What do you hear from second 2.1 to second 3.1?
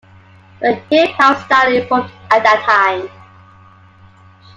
at that time.